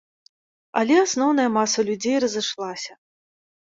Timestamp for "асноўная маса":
1.03-1.87